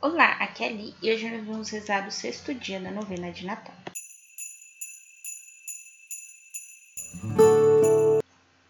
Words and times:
Olá, 0.00 0.30
aqui 0.34 0.62
é 0.62 0.68
a 0.68 0.70
Li 0.70 0.94
e 1.02 1.12
hoje 1.12 1.28
nós 1.28 1.44
vamos 1.44 1.70
rezar 1.70 2.06
o 2.06 2.10
sexto 2.12 2.54
dia 2.54 2.78
da 2.78 2.88
novena 2.88 3.32
de 3.32 3.44
Natal. 3.44 3.74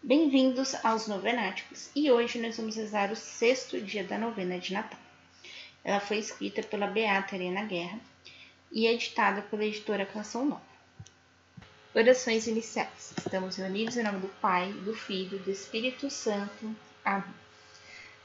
Bem-vindos 0.01 0.73
aos 0.83 1.07
Novenáticos 1.07 1.91
e 1.95 2.09
hoje 2.09 2.39
nós 2.39 2.57
vamos 2.57 2.75
rezar 2.75 3.11
o 3.11 3.15
sexto 3.15 3.79
dia 3.79 4.03
da 4.03 4.17
novena 4.17 4.57
de 4.57 4.73
Natal. 4.73 4.99
Ela 5.83 5.99
foi 5.99 6.17
escrita 6.17 6.63
pela 6.63 6.87
Beata 6.87 7.35
Helena 7.35 7.63
Guerra 7.63 7.99
e 8.71 8.87
editada 8.87 9.43
pela 9.43 9.65
editora 9.65 10.07
Canção 10.07 10.45
Nova. 10.45 10.63
Orações 11.93 12.47
iniciais. 12.47 13.13
Estamos 13.15 13.55
reunidos 13.55 13.97
em 13.97 14.03
nome 14.03 14.17
do 14.21 14.29
Pai, 14.41 14.73
do 14.73 14.95
Filho 14.95 15.37
do 15.37 15.51
Espírito 15.51 16.09
Santo. 16.09 16.75
Amém. 17.05 17.48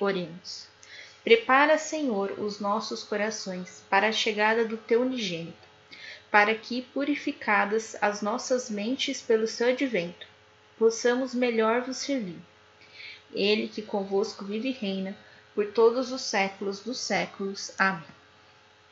Oremos. 0.00 0.66
Prepara, 1.22 1.78
Senhor, 1.78 2.32
os 2.38 2.60
nossos 2.60 3.02
corações 3.02 3.82
para 3.88 4.08
a 4.08 4.12
chegada 4.12 4.64
do 4.64 4.76
teu 4.76 5.00
unigênito, 5.00 5.56
para 6.30 6.54
que, 6.54 6.82
purificadas 6.82 7.96
as 8.00 8.20
nossas 8.20 8.68
mentes 8.68 9.22
pelo 9.22 9.46
seu 9.46 9.68
advento, 9.68 10.26
possamos 10.78 11.34
melhor 11.34 11.80
vos 11.80 11.96
servir. 11.96 12.38
Ele 13.32 13.68
que 13.68 13.80
convosco 13.80 14.44
vive 14.44 14.68
e 14.68 14.72
reina 14.72 15.16
por 15.54 15.68
todos 15.68 16.12
os 16.12 16.20
séculos 16.20 16.80
dos 16.80 16.98
séculos. 16.98 17.72
Amém. 17.78 18.04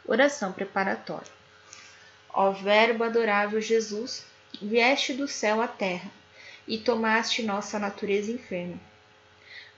Oração 0.07 0.53
preparatória. 0.53 1.31
Ó 2.31 2.51
Verbo 2.53 3.05
adorável 3.05 3.61
Jesus, 3.61 4.25
vieste 4.61 5.13
do 5.13 5.29
céu 5.29 5.61
à 5.61 5.69
terra 5.69 6.11
e 6.67 6.79
tomaste 6.79 7.43
nossa 7.43 7.79
natureza 7.79 8.33
enferma 8.33 8.81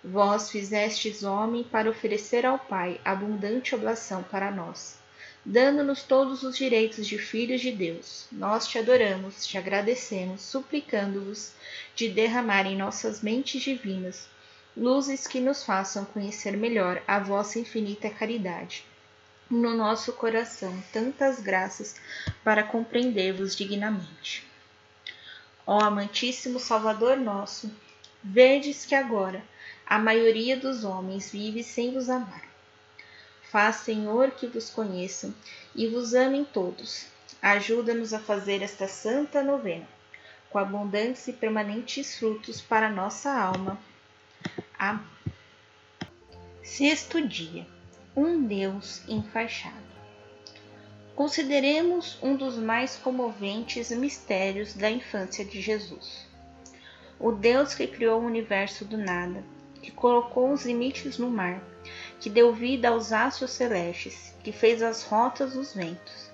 Vós 0.07 0.51
fizestes 0.51 1.23
homem 1.23 1.65
para 1.65 1.89
oferecer 1.89 2.45
ao 2.45 2.59
Pai 2.59 3.01
abundante 3.03 3.75
oblação 3.75 4.23
para 4.23 4.51
nós, 4.51 4.99
dando-nos 5.43 6.03
todos 6.03 6.43
os 6.43 6.59
direitos 6.59 7.07
de 7.07 7.17
filhos 7.17 7.63
de 7.63 7.73
Deus. 7.73 8.27
Nós 8.31 8.67
te 8.67 8.79
adoramos, 8.79 9.47
te 9.47 9.57
agradecemos, 9.57 10.43
suplicando-vos 10.43 11.53
de 11.97 12.11
derramar 12.11 12.67
em 12.67 12.77
nossas 12.77 13.23
mentes 13.23 13.63
divinas 13.63 14.29
luzes 14.77 15.27
que 15.27 15.41
nos 15.41 15.65
façam 15.65 16.05
conhecer 16.05 16.55
melhor 16.55 17.03
a 17.07 17.19
vossa 17.19 17.59
infinita 17.59 18.11
caridade. 18.11 18.85
No 19.49 19.75
nosso 19.75 20.13
coração, 20.13 20.83
tantas 20.93 21.41
graças 21.41 21.97
para 22.43 22.63
compreender-vos 22.63 23.57
dignamente. 23.57 24.45
Ó 25.67 25.81
amantíssimo 25.81 26.59
Salvador 26.59 27.17
nosso, 27.17 27.73
vedes 28.23 28.85
que 28.85 28.95
agora 28.95 29.43
a 29.87 29.99
maioria 29.99 30.57
dos 30.57 30.83
homens 30.83 31.31
vive 31.31 31.63
sem 31.63 31.93
vos 31.93 32.09
amar. 32.09 32.43
Faz, 33.43 33.77
Senhor, 33.77 34.31
que 34.31 34.47
vos 34.47 34.71
conheçam 34.71 35.35
e 35.75 35.87
vos 35.87 36.15
amem 36.15 36.45
todos. 36.45 37.07
Ajuda-nos 37.41 38.15
a 38.15 38.19
fazer 38.19 38.63
esta 38.63 38.89
santa 38.89 39.43
novena, 39.43 39.87
com 40.49 40.59
abundância 40.59 41.31
e 41.31 41.35
permanentes 41.35 42.19
frutos 42.19 42.63
para 42.63 42.89
nossa 42.89 43.31
alma. 43.31 43.79
Amém. 44.79 45.05
Sexto 46.63 47.21
dia. 47.21 47.67
Um 48.17 48.43
Deus 48.43 49.03
enfaixado. 49.07 49.85
Consideremos 51.15 52.19
um 52.23 52.37
dos 52.37 52.57
mais 52.57 52.97
comoventes 52.97 53.91
mistérios 53.91 54.73
da 54.73 54.91
infância 54.91 55.45
de 55.45 55.61
Jesus. 55.61 56.27
O 57.21 57.31
Deus 57.31 57.75
que 57.75 57.87
criou 57.87 58.23
o 58.23 58.27
universo 58.27 58.85
do 58.85 58.97
nada 58.97 59.45
que 59.85 59.91
colocou 59.91 60.51
os 60.51 60.65
limites 60.65 61.19
no 61.19 61.31
mar, 61.31 61.63
que 62.19 62.31
deu 62.31 62.55
vida 62.55 62.89
aos 62.89 63.13
astros 63.13 63.51
celestes, 63.51 64.35
que 64.43 64.51
fez 64.51 64.83
as 64.83 65.03
rotas 65.03 65.53
dos 65.53 65.75
ventos. 65.75 66.31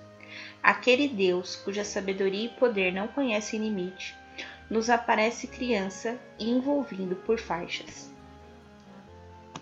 Aquele 0.63 1.09
Deus 1.09 1.57
cuja 1.57 1.83
sabedoria 1.83 2.45
e 2.45 2.57
poder 2.57 2.93
não 2.93 3.09
conhecem 3.09 3.59
limite, 3.59 4.15
nos 4.69 4.89
aparece 4.89 5.47
criança 5.47 6.17
e 6.39 6.49
envolvido 6.49 7.17
por 7.17 7.39
faixas. 7.39 8.09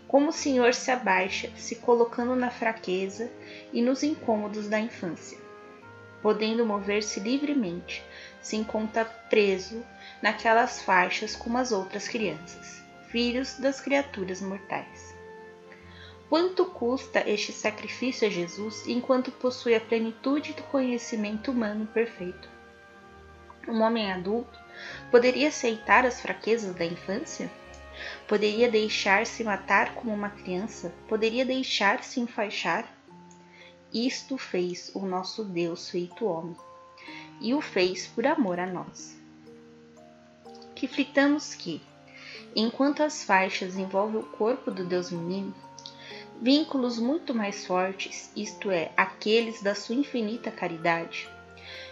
Como 0.08 0.30
o 0.30 0.34
Senhor 0.34 0.76
se 0.76 0.92
abaixa, 0.92 1.50
se 1.56 1.78
colocando 1.78 2.36
na 2.36 2.52
fraqueza 2.52 3.32
e 3.74 3.82
nos 3.82 4.04
incômodos 4.04 4.68
da 4.68 4.80
infância, 4.80 5.40
podendo 6.22 6.64
mover-se 6.64 7.20
livremente, 7.20 8.04
se 8.40 8.56
encontra 8.56 9.06
preso 9.06 9.84
naquelas 10.22 10.80
faixas 10.80 11.36
como 11.36 11.58
as 11.58 11.72
outras 11.72 12.08
crianças 12.08 12.88
filhos 13.12 13.58
das 13.58 13.82
criaturas 13.82 14.42
mortais. 14.42 15.16
Quanto 16.30 16.66
custa 16.66 17.28
este 17.28 17.52
sacrifício 17.52 18.28
a 18.28 18.32
Jesus 18.32 18.88
enquanto 18.88 19.32
possui 19.32 19.74
a 19.74 19.82
plenitude 19.82 20.54
do 20.54 20.62
conhecimento 20.64 21.52
humano 21.52 21.88
perfeito? 21.88 22.48
Um 23.68 23.82
homem 23.82 24.12
adulto 24.12 24.60
poderia 25.10 25.48
aceitar 25.48 26.06
as 26.06 26.22
fraquezas 26.22 26.76
da 26.76 26.86
infância? 26.86 27.50
Poderia 28.28 28.70
deixar-se 28.70 29.44
matar 29.44 29.96
como 29.96 30.14
uma 30.14 30.30
criança? 30.30 30.94
Poderia 31.08 31.44
deixar-se 31.44 32.20
enfaixar? 32.20 32.88
Isto 33.92 34.38
fez 34.38 34.92
o 34.94 35.06
nosso 35.06 35.44
Deus 35.44 35.90
feito 35.90 36.26
homem, 36.26 36.56
e 37.42 37.56
o 37.56 37.60
fez 37.60 38.06
por 38.06 38.28
amor 38.28 38.60
a 38.60 38.68
nós. 38.68 39.18
Que 40.76 40.88
fritamos 40.88 41.56
que, 41.56 41.82
enquanto 42.56 43.04
as 43.04 43.24
faixas 43.24 43.78
envolvem 43.78 44.22
o 44.22 44.26
corpo 44.26 44.72
do 44.72 44.84
Deus 44.84 45.12
menino, 45.12 45.54
vínculos 46.42 46.98
muito 46.98 47.34
mais 47.34 47.66
fortes, 47.66 48.32
isto 48.36 48.72
é, 48.72 48.92
aqueles 48.96 49.62
da 49.62 49.76
sua 49.76 49.96
infinita 49.96 50.50
caridade, 50.50 51.30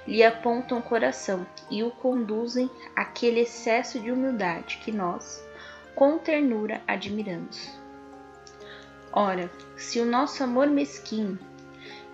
lhe 0.08 0.24
apontam 0.24 0.80
o 0.80 0.82
coração 0.82 1.46
e 1.70 1.84
o 1.84 1.92
conduzem 1.92 2.70
àquele 2.96 3.42
excesso 3.42 4.00
de 4.00 4.12
humildade 4.12 4.80
que 4.84 4.92
nós, 4.92 5.46
com 5.94 6.18
ternura, 6.18 6.82
admiramos. 6.88 7.70
Ora, 9.12 9.52
se 9.76 10.00
o 10.00 10.06
nosso 10.06 10.44
amor 10.44 10.68
mesquinho, 10.68 11.38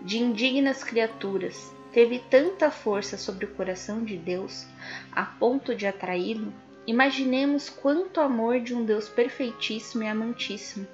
de 0.01 0.17
indignas 0.17 0.83
criaturas, 0.83 1.73
teve 1.91 2.19
tanta 2.29 2.71
força 2.71 3.17
sobre 3.17 3.45
o 3.45 3.53
coração 3.53 4.03
de 4.03 4.17
Deus 4.17 4.65
a 5.11 5.23
ponto 5.23 5.75
de 5.75 5.85
atraí-lo, 5.85 6.51
Imaginemos 6.85 7.69
quanto 7.69 8.19
amor 8.19 8.59
de 8.59 8.75
um 8.75 8.83
Deus 8.83 9.07
perfeitíssimo 9.07 10.03
e 10.03 10.07
amantíssimo 10.07 10.85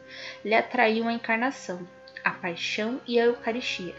lhe 0.45 0.53
atraiu 0.53 1.07
a 1.07 1.13
encarnação, 1.13 1.88
a 2.23 2.29
paixão 2.29 3.01
e 3.07 3.19
a 3.19 3.25
Eucaristia. 3.25 3.95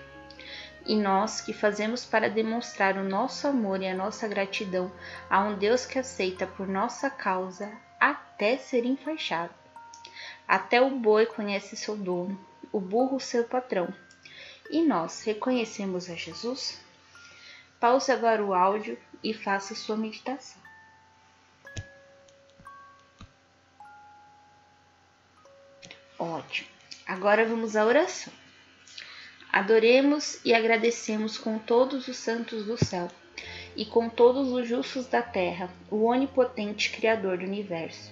E 0.87 0.95
nós 0.95 1.41
que 1.41 1.53
fazemos 1.53 2.05
para 2.05 2.31
demonstrar 2.31 2.97
o 2.97 3.03
nosso 3.03 3.49
amor 3.49 3.83
e 3.83 3.89
a 3.89 3.95
nossa 3.95 4.29
gratidão 4.29 4.91
a 5.29 5.41
um 5.41 5.59
Deus 5.59 5.85
que 5.85 5.99
aceita 5.99 6.47
por 6.47 6.69
nossa 6.69 7.11
causa 7.11 7.71
até 7.99 8.57
ser 8.57 8.85
enfaixado. 8.85 9.53
Até 10.47 10.81
o 10.81 10.91
boi 10.91 11.27
conhece 11.27 11.77
seu 11.77 11.97
dono, 11.97 12.39
o 12.71 12.81
burro 12.81 13.19
seu 13.19 13.45
patrão. 13.45 13.93
E 14.71 14.83
nós 14.83 15.25
reconhecemos 15.25 16.09
a 16.09 16.15
Jesus? 16.15 16.81
Pause 17.81 18.13
agora 18.13 18.45
o 18.45 18.55
áudio 18.55 18.97
e 19.25 19.35
faça 19.35 19.75
sua 19.75 19.97
meditação. 19.97 20.70
Ótimo. 26.41 26.69
Agora 27.07 27.45
vamos 27.45 27.77
à 27.77 27.85
oração. 27.85 28.33
Adoremos 29.53 30.41
e 30.45 30.55
agradecemos 30.55 31.37
com 31.37 31.59
todos 31.59 32.09
os 32.09 32.17
santos 32.17 32.65
do 32.65 32.83
céu 32.83 33.09
e 33.77 33.85
com 33.85 34.09
todos 34.09 34.51
os 34.53 34.67
justos 34.67 35.07
da 35.07 35.21
terra, 35.21 35.69
o 35.91 36.05
onipotente 36.05 36.91
Criador 36.91 37.39
do 37.39 37.45
universo. 37.45 38.11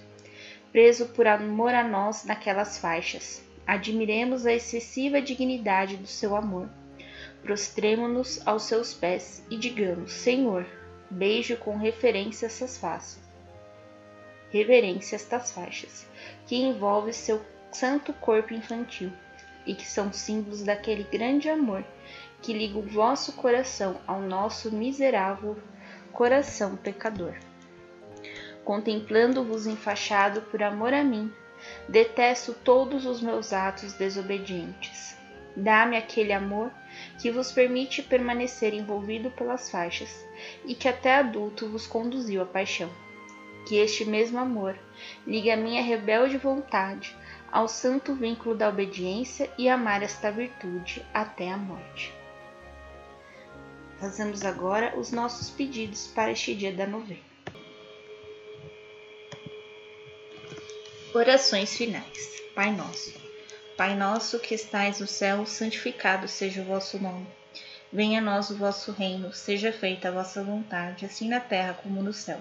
Preso 0.71 1.07
por 1.07 1.27
amor 1.27 1.73
a 1.73 1.83
nós 1.83 2.25
naquelas 2.25 2.79
faixas, 2.79 3.43
admiremos 3.67 4.45
a 4.45 4.53
excessiva 4.53 5.23
dignidade 5.23 5.97
do 5.97 6.07
seu 6.07 6.37
amor. 6.37 6.69
Prostremo-nos 7.43 8.47
aos 8.47 8.65
seus 8.65 8.93
pés 8.93 9.43
e 9.51 9.57
digamos: 9.57 10.13
Senhor, 10.13 10.67
beijo 11.09 11.57
com 11.57 11.77
referência 11.79 12.47
essas 12.47 12.77
faixas. 12.77 13.19
Reverência 14.51 15.17
estas 15.17 15.51
faixas, 15.51 16.07
que 16.47 16.57
envolve 16.57 17.13
seu 17.13 17.41
santo 17.71 18.13
corpo 18.15 18.55
infantil, 18.55 19.13
e 19.67 19.75
que 19.75 19.87
são 19.87 20.13
símbolos 20.13 20.63
daquele 20.63 21.05
grande 21.05 21.49
amor 21.49 21.85
que 22.41 22.53
liga 22.53 22.79
o 22.79 22.83
vosso 22.83 23.33
coração 23.33 24.01
ao 24.07 24.21
nosso 24.21 24.71
miserável 24.73 25.57
coração 26.13 26.77
pecador. 26.77 27.35
Contemplando-vos 28.65 29.67
enfaixado 29.67 30.43
por 30.43 30.63
amor 30.63 30.93
a 30.93 31.03
mim, 31.03 31.33
detesto 31.89 32.55
todos 32.55 33.07
os 33.07 33.21
meus 33.21 33.53
atos 33.53 33.93
desobedientes. 33.95 35.17
Dá-me 35.57 35.97
aquele 35.97 36.33
amor 36.33 36.71
que 37.19 37.31
vos 37.31 37.51
permite 37.51 38.03
permanecer 38.03 38.73
envolvido 38.75 39.31
pelas 39.31 39.71
faixas 39.71 40.25
e 40.65 40.75
que 40.75 40.89
até 40.89 41.17
adulto 41.17 41.69
vos 41.69 41.87
conduziu 41.87 42.43
à 42.43 42.47
paixão. 42.47 42.91
Que 43.67 43.77
este 43.77 44.05
mesmo 44.05 44.39
amor 44.39 44.79
ligue 45.27 45.51
a 45.51 45.57
minha 45.57 45.83
rebelde 45.83 46.39
vontade 46.39 47.15
ao 47.51 47.69
santo 47.69 48.15
vínculo 48.15 48.55
da 48.55 48.69
obediência 48.69 49.51
e 49.57 49.69
amar 49.69 50.03
esta 50.03 50.31
virtude 50.31 51.05
até 51.13 51.51
a 51.51 51.57
morte. 51.57 52.13
Fazemos 53.99 54.45
agora 54.45 54.97
os 54.97 55.11
nossos 55.11 55.51
pedidos 55.51 56.07
para 56.09 56.31
este 56.31 56.55
dia 56.55 56.73
da 56.73 56.87
novena. 56.87 57.29
Orações 61.15 61.77
finais. 61.77 62.43
Pai 62.55 62.71
nosso. 62.71 63.13
Pai 63.77 63.97
nosso 63.97 64.39
que 64.39 64.55
estais 64.55 65.01
no 65.01 65.07
céu, 65.07 65.47
santificado 65.47 66.29
seja 66.29 66.61
o 66.61 66.65
vosso 66.65 66.99
nome. 66.99 67.27
Venha 67.93 68.19
a 68.19 68.23
nós 68.23 68.51
o 68.51 68.57
vosso 68.57 68.93
reino, 68.93 69.33
seja 69.33 69.73
feita 69.73 70.09
a 70.09 70.13
vossa 70.13 70.45
vontade, 70.45 71.07
assim 71.07 71.29
na 71.29 71.41
terra 71.41 71.75
como 71.83 72.03
no 72.03 72.13
céu. 72.13 72.41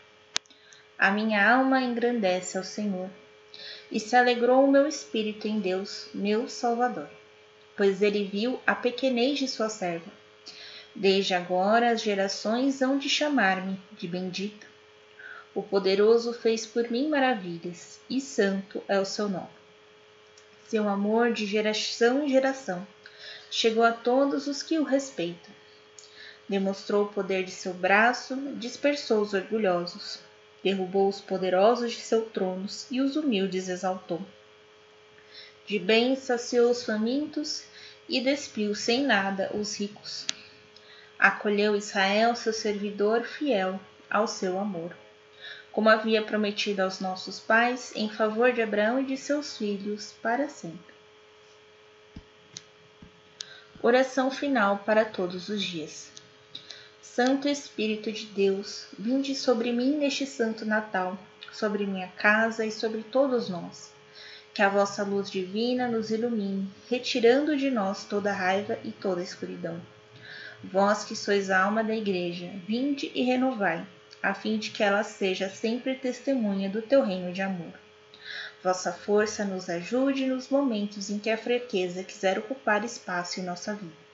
A 1.01 1.09
minha 1.09 1.51
alma 1.51 1.81
engrandece 1.81 2.59
ao 2.59 2.63
Senhor, 2.63 3.09
e 3.91 3.99
se 3.99 4.15
alegrou 4.15 4.63
o 4.63 4.71
meu 4.71 4.87
espírito 4.87 5.47
em 5.47 5.59
Deus, 5.59 6.07
meu 6.13 6.47
Salvador, 6.47 7.09
pois 7.75 8.03
ele 8.03 8.23
viu 8.23 8.61
a 8.67 8.75
pequenez 8.75 9.39
de 9.39 9.47
sua 9.47 9.67
serva. 9.67 10.11
Desde 10.93 11.33
agora 11.33 11.89
as 11.89 12.03
gerações 12.03 12.83
hão 12.83 12.99
de 12.99 13.09
chamar-me 13.09 13.81
de 13.93 14.07
bendita. 14.07 14.67
O 15.55 15.63
poderoso 15.63 16.33
fez 16.33 16.67
por 16.67 16.91
mim 16.91 17.09
maravilhas, 17.09 17.99
e 18.07 18.21
santo 18.21 18.83
é 18.87 18.99
o 18.99 19.05
seu 19.05 19.27
nome. 19.27 19.49
Seu 20.67 20.87
amor 20.87 21.33
de 21.33 21.47
geração 21.47 22.23
em 22.23 22.29
geração 22.29 22.87
chegou 23.49 23.83
a 23.83 23.91
todos 23.91 24.45
os 24.45 24.61
que 24.61 24.77
o 24.77 24.83
respeitam. 24.83 25.51
Demonstrou 26.47 27.05
o 27.05 27.11
poder 27.11 27.43
de 27.43 27.49
seu 27.49 27.73
braço, 27.73 28.35
dispersou 28.57 29.21
os 29.21 29.33
orgulhosos 29.33 30.19
derrubou 30.63 31.09
os 31.09 31.19
poderosos 31.19 31.93
de 31.93 32.01
seus 32.01 32.31
tronos 32.31 32.85
e 32.91 33.01
os 33.01 33.15
humildes 33.15 33.67
exaltou. 33.67 34.21
De 35.65 35.79
bens 35.79 36.19
saciou 36.19 36.71
os 36.71 36.83
famintos 36.83 37.63
e 38.07 38.19
despiu 38.19 38.75
sem 38.75 39.03
nada 39.03 39.49
os 39.53 39.79
ricos. 39.79 40.25
Acolheu 41.17 41.75
Israel, 41.75 42.35
seu 42.35 42.51
servidor 42.51 43.23
fiel 43.23 43.79
ao 44.09 44.27
seu 44.27 44.59
amor, 44.59 44.95
como 45.71 45.87
havia 45.87 46.21
prometido 46.21 46.81
aos 46.81 46.99
nossos 46.99 47.39
pais, 47.39 47.93
em 47.95 48.09
favor 48.09 48.51
de 48.51 48.61
Abraão 48.61 48.99
e 48.99 49.05
de 49.05 49.15
seus 49.15 49.57
filhos 49.57 50.13
para 50.21 50.49
sempre. 50.49 50.91
Oração 53.81 54.29
final 54.29 54.79
para 54.79 55.05
todos 55.05 55.47
os 55.49 55.63
dias. 55.63 56.11
Santo 57.13 57.49
Espírito 57.49 58.09
de 58.09 58.25
Deus, 58.27 58.87
vinde 58.97 59.35
sobre 59.35 59.73
mim 59.73 59.97
neste 59.97 60.25
santo 60.25 60.63
Natal, 60.63 61.19
sobre 61.51 61.85
minha 61.85 62.07
casa 62.07 62.65
e 62.65 62.71
sobre 62.71 63.03
todos 63.03 63.49
nós. 63.49 63.91
Que 64.53 64.61
a 64.61 64.69
vossa 64.69 65.03
luz 65.03 65.29
divina 65.29 65.89
nos 65.89 66.09
ilumine, 66.09 66.69
retirando 66.89 67.57
de 67.57 67.69
nós 67.69 68.05
toda 68.05 68.31
raiva 68.31 68.79
e 68.85 68.93
toda 68.93 69.21
escuridão. 69.21 69.81
Vós 70.63 71.03
que 71.03 71.13
sois 71.13 71.49
a 71.49 71.61
alma 71.61 71.83
da 71.83 71.93
Igreja, 71.93 72.49
vinde 72.65 73.11
e 73.13 73.23
renovai, 73.23 73.85
a 74.23 74.33
fim 74.33 74.57
de 74.57 74.71
que 74.71 74.81
ela 74.81 75.03
seja 75.03 75.49
sempre 75.49 75.95
testemunha 75.95 76.69
do 76.69 76.81
teu 76.81 77.03
reino 77.03 77.33
de 77.33 77.41
amor. 77.41 77.73
Vossa 78.63 78.93
força 78.93 79.43
nos 79.43 79.69
ajude 79.69 80.25
nos 80.27 80.47
momentos 80.47 81.09
em 81.09 81.19
que 81.19 81.29
a 81.29 81.37
fraqueza 81.37 82.05
quiser 82.05 82.39
ocupar 82.39 82.85
espaço 82.85 83.41
em 83.41 83.43
nossa 83.43 83.75
vida. 83.75 84.10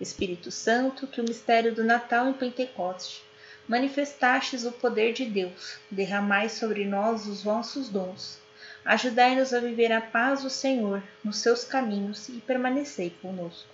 Espírito 0.00 0.50
Santo, 0.50 1.06
que 1.06 1.20
o 1.20 1.24
mistério 1.24 1.74
do 1.74 1.82
Natal 1.82 2.30
e 2.30 2.34
Pentecoste 2.34 3.22
manifestastes 3.68 4.64
o 4.64 4.72
poder 4.72 5.12
de 5.12 5.24
Deus, 5.24 5.78
derramai 5.90 6.48
sobre 6.48 6.84
nós 6.84 7.26
os 7.26 7.42
vossos 7.42 7.88
dons. 7.88 8.38
Ajudai-nos 8.84 9.52
a 9.52 9.58
viver 9.58 9.90
a 9.90 10.00
paz 10.00 10.42
do 10.42 10.50
Senhor 10.50 11.02
nos 11.24 11.38
seus 11.38 11.64
caminhos 11.64 12.28
e 12.28 12.34
permanecei 12.34 13.10
conosco. 13.20 13.68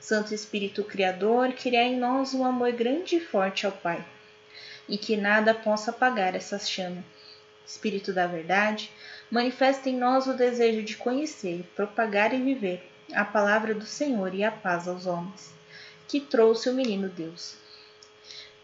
Santo 0.00 0.32
Espírito 0.32 0.82
Criador, 0.82 1.52
criai 1.52 1.88
em 1.88 1.98
nós 1.98 2.32
um 2.32 2.44
amor 2.44 2.72
grande 2.72 3.16
e 3.16 3.20
forte 3.20 3.66
ao 3.66 3.72
Pai, 3.72 4.02
e 4.88 4.96
que 4.96 5.16
nada 5.16 5.52
possa 5.52 5.90
apagar 5.90 6.34
essa 6.34 6.58
chama. 6.58 7.04
Espírito 7.66 8.12
da 8.12 8.26
verdade, 8.26 8.90
manifesta 9.30 9.90
em 9.90 9.96
nós 9.96 10.26
o 10.26 10.32
desejo 10.32 10.82
de 10.82 10.96
conhecer, 10.96 11.64
propagar 11.76 12.32
e 12.32 12.40
viver 12.40 12.90
a 13.14 13.24
palavra 13.24 13.74
do 13.74 13.84
Senhor 13.84 14.34
e 14.34 14.44
a 14.44 14.50
paz 14.50 14.88
aos 14.88 15.06
homens, 15.06 15.52
que 16.08 16.20
trouxe 16.20 16.68
o 16.68 16.74
menino 16.74 17.08
Deus. 17.08 17.56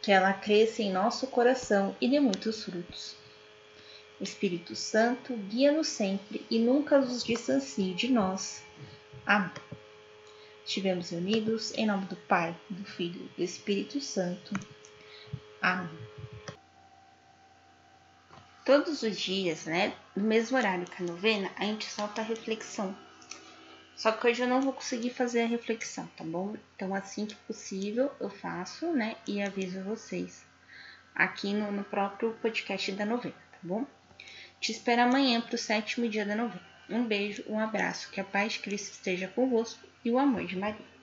Que 0.02 0.12
ela 0.12 0.32
cresça 0.32 0.82
em 0.82 0.92
nosso 0.92 1.26
coração 1.26 1.96
e 2.00 2.08
dê 2.08 2.20
muitos 2.20 2.64
frutos. 2.64 3.16
Espírito 4.20 4.74
Santo, 4.74 5.34
guia-nos 5.34 5.88
sempre 5.88 6.46
e 6.50 6.58
nunca 6.58 6.98
nos 6.98 7.22
distancie 7.22 7.92
de 7.92 8.08
nós. 8.08 8.62
Amém. 9.26 9.50
Estivemos 10.64 11.12
unidos 11.12 11.72
em 11.74 11.86
nome 11.86 12.06
do 12.06 12.16
Pai, 12.16 12.56
do 12.70 12.84
Filho 12.84 13.20
e 13.20 13.36
do 13.36 13.42
Espírito 13.42 14.00
Santo. 14.00 14.54
Amém. 15.60 16.06
Todos 18.64 19.02
os 19.02 19.16
dias, 19.16 19.66
né, 19.66 19.94
no 20.16 20.24
mesmo 20.24 20.56
horário 20.56 20.86
que 20.86 21.02
a 21.02 21.06
novena, 21.06 21.50
a 21.56 21.64
gente 21.64 21.88
solta 21.88 22.20
a 22.20 22.24
reflexão 22.24 22.96
só 23.96 24.12
que 24.12 24.26
hoje 24.26 24.42
eu 24.42 24.48
não 24.48 24.60
vou 24.60 24.74
conseguir 24.74 25.10
fazer 25.10 25.42
a 25.42 25.46
reflexão, 25.46 26.06
tá 26.16 26.22
bom? 26.22 26.54
Então, 26.76 26.94
assim 26.94 27.24
que 27.24 27.34
possível, 27.34 28.12
eu 28.20 28.28
faço, 28.28 28.92
né? 28.92 29.16
E 29.26 29.42
aviso 29.42 29.82
vocês 29.82 30.44
aqui 31.14 31.54
no, 31.54 31.72
no 31.72 31.82
próprio 31.82 32.34
podcast 32.42 32.92
da 32.92 33.06
novena, 33.06 33.34
tá 33.50 33.58
bom? 33.62 33.86
Te 34.60 34.70
espero 34.70 35.02
amanhã 35.02 35.40
para 35.40 35.54
o 35.54 35.58
sétimo 35.58 36.08
dia 36.08 36.26
da 36.26 36.36
novena. 36.36 36.76
Um 36.90 37.04
beijo, 37.04 37.42
um 37.48 37.58
abraço, 37.58 38.10
que 38.10 38.20
a 38.20 38.24
paz 38.24 38.52
de 38.52 38.58
Cristo 38.60 38.92
esteja 38.92 39.28
convosco 39.28 39.84
e 40.04 40.10
o 40.10 40.18
amor 40.18 40.44
de 40.44 40.56
Maria. 40.56 40.95